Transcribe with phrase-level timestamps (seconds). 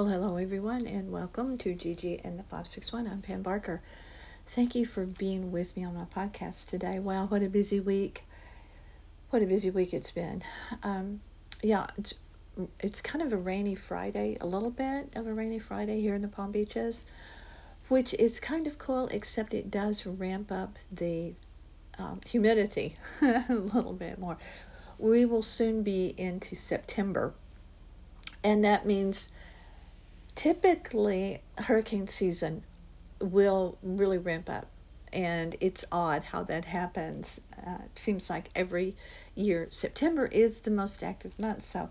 [0.00, 3.06] Well, hello everyone, and welcome to Gigi and the 561.
[3.06, 3.82] I'm Pam Barker.
[4.46, 6.98] Thank you for being with me on my podcast today.
[6.98, 8.24] Wow, what a busy week!
[9.28, 10.42] What a busy week it's been.
[10.82, 11.20] Um,
[11.62, 12.14] yeah, it's
[12.78, 16.22] it's kind of a rainy Friday, a little bit of a rainy Friday here in
[16.22, 17.04] the Palm Beaches,
[17.88, 21.34] which is kind of cool, except it does ramp up the
[21.98, 24.38] um, humidity a little bit more.
[24.98, 27.34] We will soon be into September,
[28.42, 29.28] and that means
[30.40, 32.64] typically hurricane season
[33.20, 34.66] will really ramp up
[35.12, 37.42] and it's odd how that happens.
[37.66, 38.96] Uh, it seems like every
[39.34, 41.62] year september is the most active month.
[41.62, 41.90] So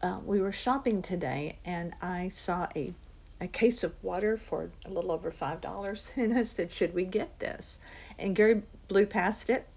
[0.00, 2.94] uh, we were shopping today and i saw a,
[3.40, 7.02] a case of water for a little over five dollars and i said should we
[7.04, 7.78] get this?
[8.16, 9.68] And gary blew past it.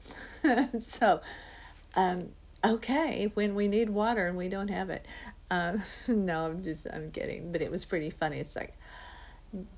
[0.79, 1.21] So
[1.95, 2.29] um,
[2.63, 5.05] okay when we need water and we don't have it
[5.51, 8.37] uh, no, I'm just I'm kidding, but it was pretty funny.
[8.37, 8.75] It's like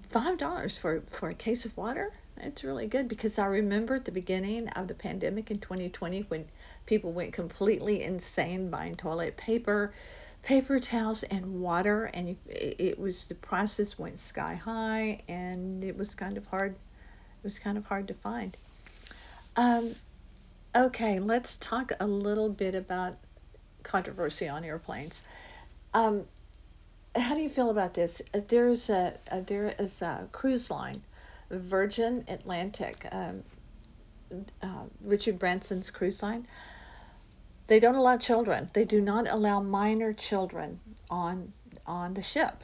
[0.10, 2.12] five dollars for for a case of water.
[2.38, 6.46] It's really good because I remember at the beginning of the pandemic in 2020 when
[6.86, 9.94] people went completely insane buying toilet paper,
[10.42, 16.16] paper towels, and water, and it was the prices went sky high, and it was
[16.16, 16.72] kind of hard.
[16.72, 18.56] It was kind of hard to find.
[19.56, 19.96] Um,
[20.76, 23.18] okay, let's talk a little bit about
[23.84, 25.22] controversy on airplanes.
[25.94, 26.26] Um,
[27.16, 28.22] how do you feel about this?
[28.34, 31.02] Uh, there's a, a there is a cruise line,
[31.52, 33.44] Virgin Atlantic, um,
[34.62, 36.48] uh, Richard Branson's cruise line.
[37.68, 38.70] They don't allow children.
[38.74, 41.54] They do not allow minor children on
[41.86, 42.64] on the ship,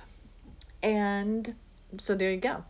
[0.82, 1.54] and
[1.98, 2.64] so there you go.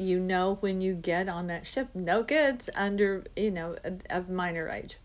[0.00, 3.76] You know when you get on that ship, no kids under you know
[4.08, 4.96] of minor age.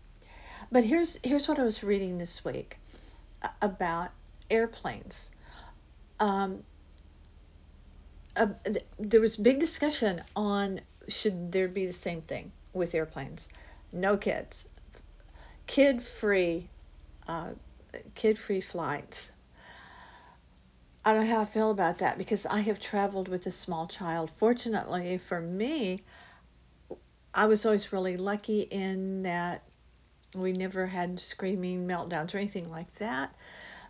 [0.72, 2.78] But here's here's what I was reading this week
[3.60, 4.10] about
[4.50, 5.32] airplanes.
[6.18, 6.64] Um,
[8.36, 8.46] uh,
[8.98, 13.50] there was big discussion on should there be the same thing with airplanes.
[13.92, 14.66] No kids,
[15.66, 16.70] kid free,
[17.28, 17.50] uh,
[18.14, 19.30] kid free flights.
[21.06, 23.86] I don't know how I feel about that because I have traveled with a small
[23.86, 24.28] child.
[24.28, 26.00] Fortunately for me,
[27.32, 29.62] I was always really lucky in that
[30.34, 33.32] we never had screaming meltdowns or anything like that.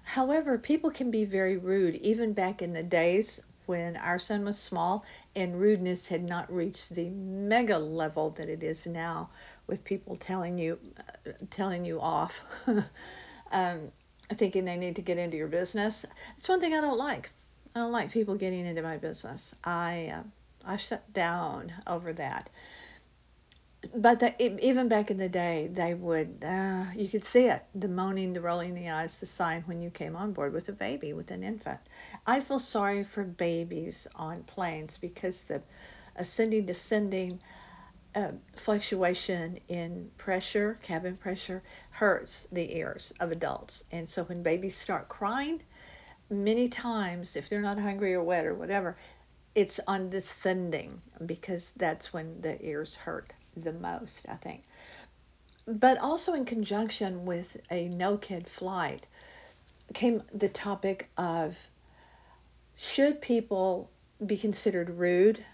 [0.03, 4.59] However, people can be very rude, even back in the days when our son was
[4.59, 5.03] small
[5.35, 9.31] and rudeness had not reached the mega level that it is now
[9.67, 12.45] with people telling you uh, telling you off
[13.53, 13.91] um,
[14.35, 16.05] thinking they need to get into your business.
[16.37, 17.31] It's one thing i don't like.
[17.75, 19.55] I don't like people getting into my business.
[19.65, 20.23] I uh,
[20.65, 22.51] i shut down over that.
[23.95, 27.87] But the, even back in the day, they would, uh, you could see it the
[27.89, 31.13] moaning, the rolling the eyes, the sign when you came on board with a baby,
[31.13, 31.79] with an infant.
[32.27, 35.63] I feel sorry for babies on planes because the
[36.17, 37.39] ascending, descending
[38.17, 43.85] uh, fluctuation in pressure, cabin pressure, hurts the ears of adults.
[43.93, 45.61] And so when babies start crying,
[46.31, 48.97] many times, if they're not hungry or wet or whatever,
[49.55, 54.63] it's on descending because that's when the ears hurt the most, I think.
[55.67, 59.07] But also in conjunction with a no kid flight
[59.93, 61.59] came the topic of
[62.77, 63.91] should people
[64.25, 65.45] be considered rude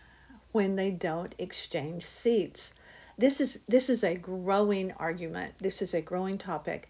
[0.53, 2.73] when they don't exchange seats?
[3.19, 5.55] This is this is a growing argument.
[5.59, 6.89] This is a growing topic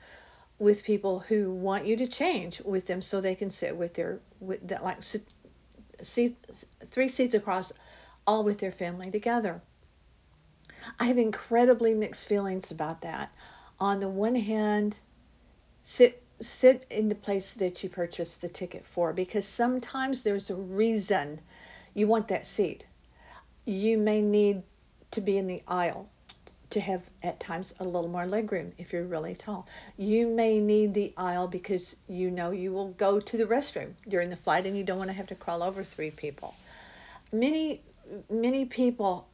[0.59, 4.21] with people who want you to change with them so they can sit with their
[4.41, 5.03] with that like
[6.03, 6.37] seat
[6.91, 7.73] three seats across
[8.27, 9.61] all with their family together.
[10.99, 13.33] I have incredibly mixed feelings about that.
[13.81, 14.95] On the one hand,
[15.83, 20.55] sit sit in the place that you purchased the ticket for because sometimes there's a
[20.55, 21.41] reason
[21.95, 22.87] you want that seat.
[23.65, 24.63] You may need
[25.13, 26.09] to be in the aisle
[26.71, 29.67] to have at times a little more legroom if you're really tall.
[29.99, 34.31] You may need the aisle because you know you will go to the restroom during
[34.31, 36.55] the flight and you don't want to have to crawl over three people.
[37.31, 37.83] Many
[38.31, 39.29] many people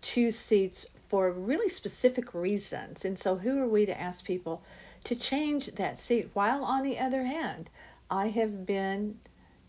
[0.00, 3.04] choose seats for really specific reasons.
[3.04, 4.62] And so, who are we to ask people
[5.04, 6.30] to change that seat?
[6.32, 7.68] While on the other hand,
[8.10, 9.18] I have been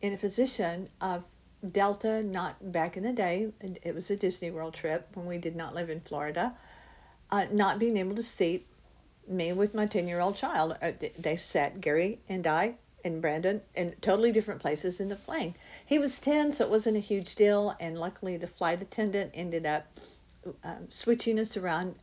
[0.01, 1.24] in a position of
[1.71, 5.56] Delta, not back in the day, it was a Disney World trip when we did
[5.56, 6.54] not live in Florida,
[7.31, 8.68] uh, not being able to seat
[9.27, 10.75] me with my 10 year old child.
[10.81, 12.75] Uh, they sat Gary and I
[13.06, 15.56] and Brandon in totally different places in the plane.
[15.86, 19.65] He was 10, so it wasn't a huge deal, and luckily the flight attendant ended
[19.65, 19.86] up
[20.63, 21.95] um, switching us around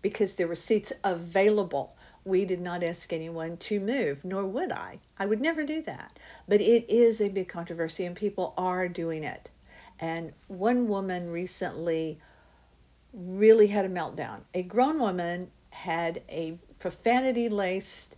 [0.00, 4.98] because there were seats available we did not ask anyone to move, nor would I.
[5.18, 6.18] I would never do that.
[6.46, 9.50] But it is a big controversy, and people are doing it.
[9.98, 12.18] And one woman recently
[13.12, 14.40] really had a meltdown.
[14.54, 18.16] A grown woman had a profanity laced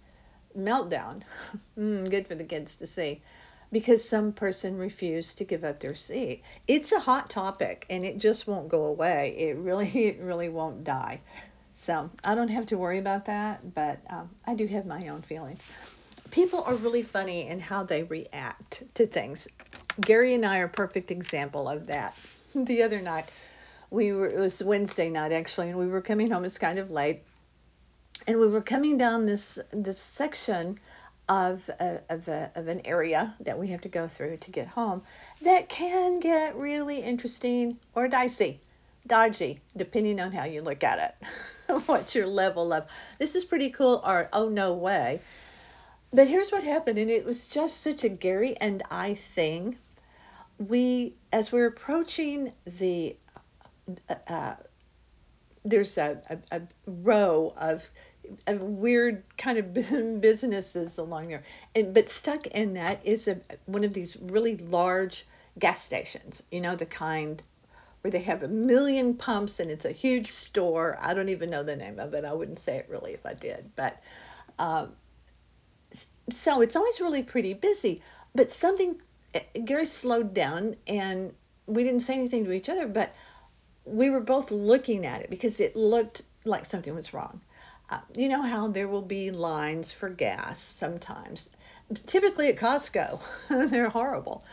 [0.57, 1.23] meltdown.
[1.79, 3.23] mm, good for the kids to see.
[3.73, 6.43] Because some person refused to give up their seat.
[6.69, 9.35] It's a hot topic and it just won't go away.
[9.37, 11.21] It really, it really won't die.
[11.85, 15.21] So I don't have to worry about that, but um, I do have my own
[15.21, 15.67] feelings.
[16.31, 19.47] People are really funny in how they react to things.
[20.01, 22.17] Gary and I are a perfect example of that.
[22.55, 23.31] The other night,
[23.91, 26.47] we were it was Wednesday night actually, and we were coming home.
[26.47, 27.21] It's kind of late,
[28.27, 30.79] and we were coming down this this section
[31.29, 34.69] of a, of, a, of an area that we have to go through to get
[34.69, 35.03] home
[35.43, 38.61] that can get really interesting or dicey,
[39.07, 41.29] dodgy, depending on how you look at it.
[41.87, 42.85] What's your level of
[43.19, 45.21] this is pretty cool or oh no way.
[46.13, 49.77] But here's what happened, and it was just such a Gary and I thing.
[50.59, 53.17] We, as we're approaching the
[54.29, 54.55] uh,
[55.65, 57.89] there's a, a, a, row of,
[58.47, 59.75] of weird kind of
[60.21, 61.43] businesses along there,
[61.75, 65.27] and but stuck in that is a one of these really large
[65.59, 66.43] gas stations.
[66.51, 67.43] You know the kind
[68.05, 70.99] where they have a million pumps and it's a huge store.
[71.01, 72.27] I don't even know the name of it.
[72.27, 73.99] I wouldn't say it really if I did, but
[74.59, 74.93] um,
[76.31, 78.03] so it's always really pretty busy.
[78.35, 79.01] But something
[79.33, 81.33] eh, Gary slowed down and
[81.67, 83.15] we didn't say anything to each other, but
[83.87, 87.41] we were both looking at it because it looked like something was wrong.
[87.89, 91.49] Uh, you know how there will be lines for gas sometimes,
[92.05, 93.19] typically at Costco.
[93.71, 94.45] They're horrible.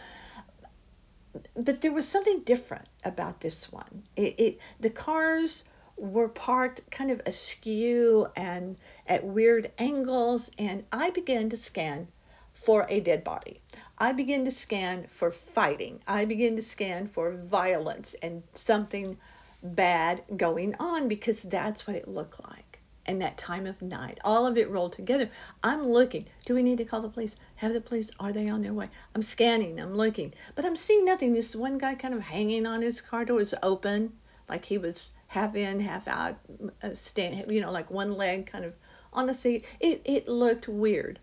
[1.55, 4.03] But there was something different about this one.
[4.15, 5.63] It, it the cars
[5.97, 12.07] were parked kind of askew and at weird angles, and I began to scan
[12.53, 13.61] for a dead body.
[13.97, 16.01] I begin to scan for fighting.
[16.07, 19.17] I begin to scan for violence and something
[19.63, 22.70] bad going on because that's what it looked like.
[23.11, 25.29] And that time of night, all of it rolled together.
[25.61, 26.27] I'm looking.
[26.45, 27.35] Do we need to call the police?
[27.57, 28.09] Have the police?
[28.21, 28.87] Are they on their way?
[29.13, 29.81] I'm scanning.
[29.81, 31.33] I'm looking, but I'm seeing nothing.
[31.33, 34.13] This one guy kind of hanging on his car door is open,
[34.47, 36.37] like he was half in, half out,
[36.81, 38.73] uh, stand, you know, like one leg kind of
[39.11, 39.65] on the seat.
[39.81, 41.19] It it looked weird.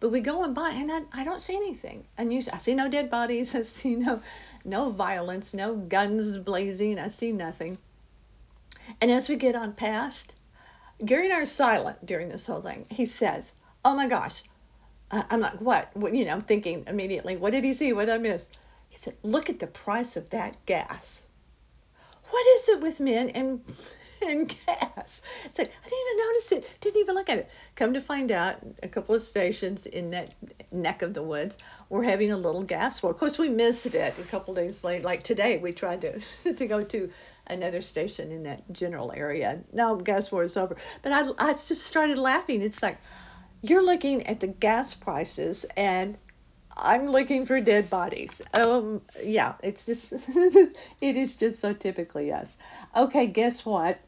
[0.00, 2.06] But we go on by and I, I don't see anything.
[2.16, 3.54] And you, I see no dead bodies.
[3.54, 4.22] I see no
[4.64, 6.98] no violence, no guns blazing.
[6.98, 7.76] I see nothing.
[9.02, 10.34] And as we get on past,
[11.04, 12.86] Gary and I are silent during this whole thing.
[12.90, 13.54] He says,
[13.84, 14.42] "Oh my gosh."
[15.10, 15.96] I'm like, what?
[15.96, 16.14] what?
[16.14, 17.92] You know, I'm thinking immediately, what did he see?
[17.94, 18.46] What did I miss?
[18.90, 21.26] He said, look at the price of that gas.
[22.28, 23.62] What is it with men and
[24.22, 25.22] and gas.
[25.44, 26.70] It's like I didn't even notice it.
[26.80, 27.50] Didn't even look at it.
[27.76, 30.34] Come to find out, a couple of stations in that
[30.72, 31.58] neck of the woods
[31.88, 33.12] were having a little gas war.
[33.12, 35.04] Of course, we missed it a couple days later.
[35.04, 36.20] Like today, we tried to
[36.54, 37.10] to go to
[37.50, 39.62] another station in that general area.
[39.72, 40.76] Now gas war is over.
[41.02, 42.62] But I I just started laughing.
[42.62, 42.98] It's like
[43.62, 46.16] you're looking at the gas prices and
[46.76, 48.40] I'm looking for dead bodies.
[48.54, 52.56] Um, yeah, it's just, it is just so typically us.
[52.94, 53.98] Okay, guess what?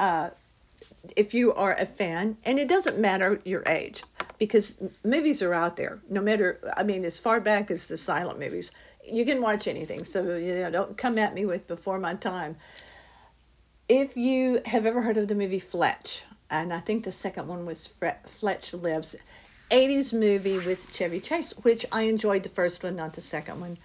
[0.00, 0.30] uh,
[1.16, 4.02] if you are a fan, and it doesn't matter your age,
[4.38, 6.00] because movies are out there.
[6.08, 8.72] No matter, I mean, as far back as the silent movies,
[9.10, 10.04] you can watch anything.
[10.04, 12.56] So you know, don't come at me with before my time.
[13.88, 17.66] If you have ever heard of the movie Fletch, and I think the second one
[17.66, 17.88] was
[18.26, 19.16] Fletch Lives,
[19.70, 23.78] 80s movie with Chevy Chase, which I enjoyed the first one, not the second one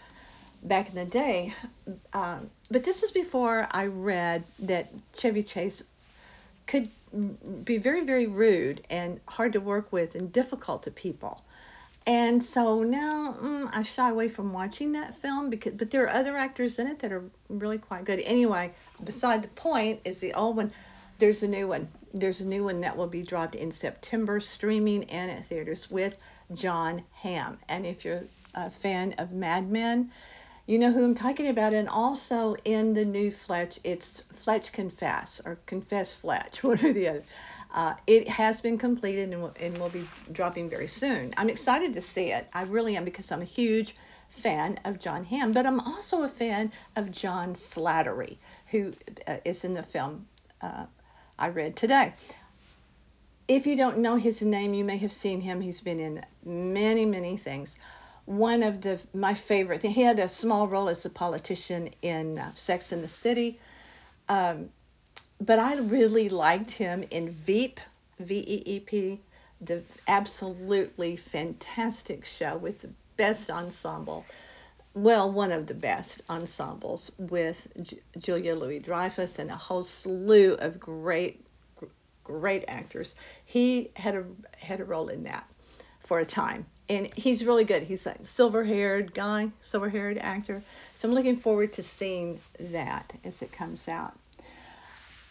[0.63, 1.53] back in the day.
[2.13, 5.83] Um, but this was before I read that Chevy Chase
[6.65, 6.89] could
[7.63, 11.43] be very, very rude and hard to work with and difficult to people.
[12.07, 16.09] And so now mm, I shy away from watching that film because, but there are
[16.09, 18.19] other actors in it that are really quite good.
[18.19, 18.71] Anyway,
[19.03, 20.71] beside the point is the old one.
[21.17, 21.87] There's a new one.
[22.13, 26.17] There's a new one that will be dropped in September, streaming and at theaters with
[26.53, 27.57] Jon Hamm.
[27.69, 30.11] And if you're a fan of Mad Men,
[30.67, 31.73] you know who I'm talking about.
[31.73, 37.07] And also in the new Fletch, it's Fletch Confess or Confess Fletch, one or the
[37.07, 37.23] other.
[37.75, 41.33] Uh, it has been completed and will, and will be dropping very soon.
[41.35, 42.47] I'm excited to see it.
[42.53, 43.95] I really am because I'm a huge
[44.29, 48.93] fan of Jon Hamm, but I'm also a fan of John Slattery, who
[49.27, 50.25] uh, is in the film
[50.61, 50.85] uh,
[51.37, 52.13] I read today.
[53.47, 55.61] If you don't know his name, you may have seen him.
[55.61, 57.75] He's been in many, many things
[58.25, 59.83] one of the my favorite.
[59.83, 63.59] He had a small role as a politician in uh, Sex in the City,
[64.27, 64.69] um,
[65.39, 67.79] but I really liked him in Veep.
[68.17, 69.19] V E E P,
[69.59, 74.23] the absolutely fantastic show with the best ensemble.
[74.93, 80.53] Well, one of the best ensembles with J- Julia Louis Dreyfus and a whole slew
[80.53, 81.45] of great,
[82.23, 83.15] great actors.
[83.45, 84.23] He had a
[84.57, 85.45] had a role in that
[85.99, 87.83] for a time, and he's really good.
[87.83, 90.63] He's a silver-haired guy, silver-haired actor.
[90.93, 94.17] So I'm looking forward to seeing that as it comes out.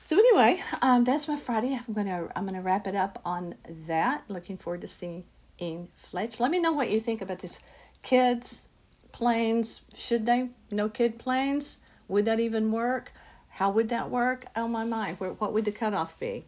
[0.04, 1.80] So anyway, um, that's my Friday.
[1.88, 3.54] I'm gonna I'm gonna wrap it up on
[3.86, 4.22] that.
[4.28, 5.24] Looking forward to seeing
[5.56, 6.40] in Fletch.
[6.40, 7.58] Let me know what you think about this.
[8.02, 8.66] Kids,
[9.12, 10.50] planes, should they?
[10.70, 11.78] No kid planes?
[12.08, 13.12] Would that even work?
[13.48, 14.44] How would that work?
[14.54, 16.44] Oh my my, where, what would the cutoff be?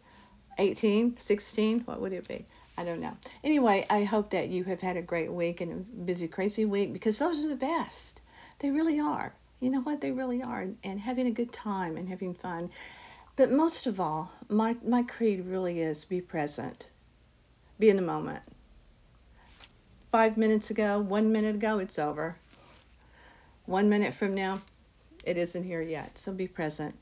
[0.59, 1.79] 18, 16?
[1.79, 2.45] What would it be?
[2.77, 3.17] I don't know.
[3.43, 6.93] Anyway, I hope that you have had a great week and a busy, crazy week
[6.93, 8.21] because those are the best.
[8.59, 9.33] They really are.
[9.61, 9.99] You know what?
[9.99, 10.67] They really are.
[10.83, 12.69] And having a good time and having fun.
[13.37, 16.87] But most of all, my, my creed really is be present,
[17.77, 18.41] be in the moment.
[20.11, 22.35] Five minutes ago, one minute ago, it's over.
[23.67, 24.63] One minute from now,
[25.23, 26.17] it isn't here yet.
[26.17, 26.95] So be present.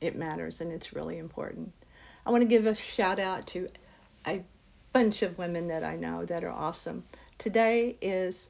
[0.00, 1.72] It matters and it's really important.
[2.26, 3.68] I want to give a shout out to
[4.26, 4.42] a
[4.92, 7.04] bunch of women that I know that are awesome.
[7.38, 8.48] Today is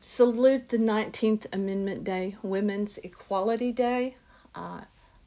[0.00, 4.16] Salute the 19th Amendment Day, Women's Equality Day.
[4.54, 4.80] Uh,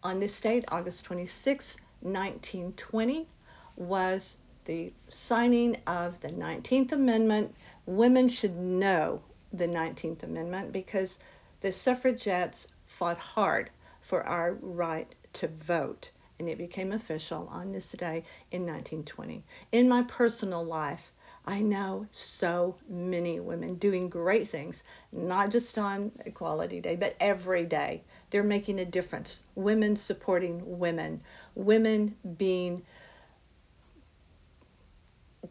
[0.06, 3.28] on this date, August 26, 1920,
[3.76, 7.56] was the signing of the 19th Amendment.
[7.88, 11.18] Women should know the 19th Amendment because
[11.62, 13.72] the suffragettes fought hard
[14.02, 19.44] for our right to vote, and it became official on this day in 1920.
[19.72, 21.12] In my personal life,
[21.48, 27.66] I know so many women doing great things, not just on Equality Day, but every
[27.66, 28.04] day.
[28.32, 29.44] They're making a difference.
[29.54, 31.22] Women supporting women,
[31.54, 32.84] women being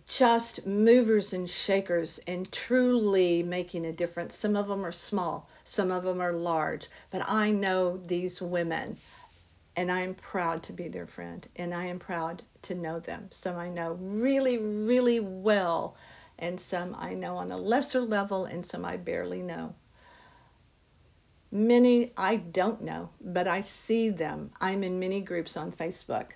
[0.06, 4.34] just movers and shakers and truly making a difference.
[4.34, 8.96] Some of them are small, some of them are large, but I know these women
[9.76, 13.28] and I am proud to be their friend, and I am proud to know them.
[13.30, 15.96] Some I know really, really well,
[16.38, 19.74] and some I know on a lesser level, and some I barely know.
[21.50, 24.52] Many I don't know, but I see them.
[24.60, 26.32] I'm in many groups on Facebook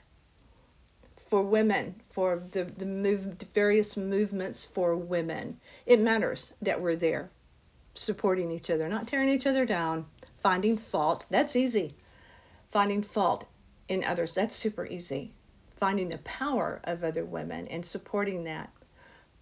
[1.29, 5.61] for women, for the, the move, various movements for women.
[5.87, 7.31] It matters that we're there
[7.95, 10.07] supporting each other, not tearing each other down,
[10.41, 11.25] finding fault.
[11.31, 11.95] That's easy
[12.71, 13.47] finding fault
[13.89, 15.33] in others, that's super easy.
[15.77, 18.71] Finding the power of other women and supporting that.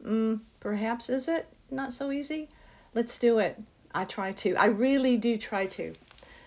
[0.05, 2.49] Mm, perhaps is it not so easy?
[2.95, 3.61] Let's do it.
[3.95, 4.55] I try to.
[4.57, 5.93] I really do try to.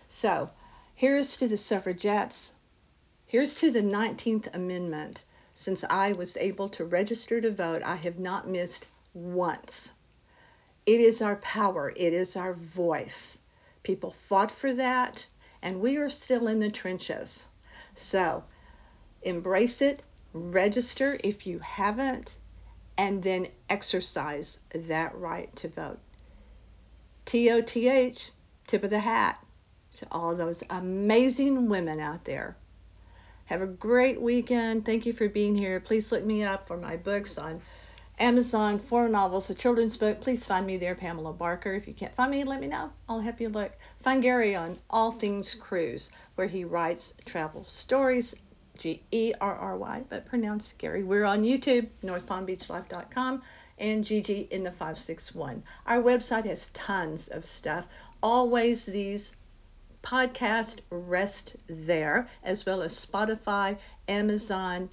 [0.08, 0.50] So,
[0.96, 2.54] here's to the suffragettes.
[3.26, 5.24] Here's to the 19th Amendment.
[5.56, 9.92] Since I was able to register to vote, I have not missed once.
[10.86, 13.40] It is our power, it is our voice.
[13.84, 15.28] People fought for that
[15.62, 17.46] and we are still in the trenches.
[17.96, 18.44] So
[19.22, 22.38] embrace it, register if you haven't,
[22.98, 26.00] and then exercise that right to vote.
[27.26, 28.32] TOTH,
[28.68, 29.44] tip of the hat
[29.96, 32.58] to all those amazing women out there.
[33.46, 34.86] Have a great weekend.
[34.86, 35.80] Thank you for being here.
[35.80, 37.62] Please look me up for my books on
[38.20, 40.20] Amazon, four novels, a children's book.
[40.20, 41.74] Please find me there, Pamela Barker.
[41.74, 42.92] If you can't find me, let me know.
[43.08, 43.72] I'll help you look.
[44.02, 48.36] Find Gary on All Things Cruise, where he writes travel stories,
[48.78, 51.04] G E R R Y, but pronounced Gary.
[51.04, 53.42] We're on YouTube, NorthPalmBeachLife.com,
[53.78, 55.64] and GG in the 561.
[55.86, 57.88] Our website has tons of stuff.
[58.22, 59.36] Always these
[60.04, 64.90] podcasts rest there, as well as Spotify, Amazon,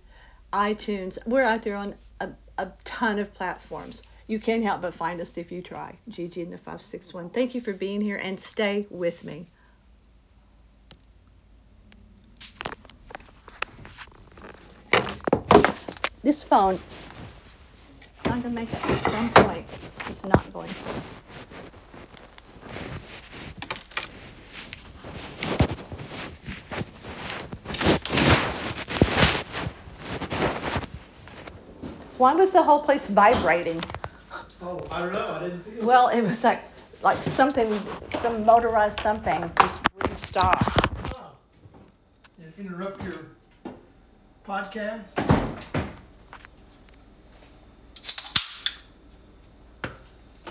[0.53, 1.19] iTunes.
[1.27, 4.03] We're out there on a, a ton of platforms.
[4.29, 5.97] You can't help but find us if you try.
[6.09, 7.31] Gigi in the 561.
[7.31, 9.47] Thank you for being here and stay with me.
[16.23, 16.81] This phone,
[18.25, 19.67] I'm going to make it at some point,
[20.09, 21.26] it's not going to.
[32.19, 33.83] Why was the whole place vibrating?
[34.63, 35.27] Oh, I don't know.
[35.29, 35.87] I didn't feel.
[35.87, 36.63] Well, it was like
[37.03, 37.79] like something,
[38.21, 40.65] some motorized something just wouldn't stop.
[42.39, 43.15] Did it interrupt your
[44.47, 45.36] podcast?